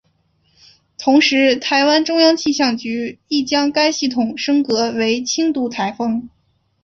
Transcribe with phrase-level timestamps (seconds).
[0.97, 6.27] 同时台湾中央气象局亦将该系统升格为轻度台风。